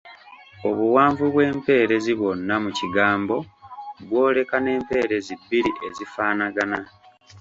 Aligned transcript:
Obuwanvu 0.69 1.23
bw’empeerezi 1.33 2.11
bwonna 2.19 2.55
mu 2.63 2.69
kigambo 2.79 3.35
bwolekwa 4.05 4.57
n’empeerezi 4.61 5.33
bbiri 5.41 5.71
ezifaanagana. 5.87 6.79